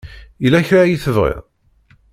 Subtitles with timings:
[0.43, 1.43] Yella kra ay tebɣiḍ?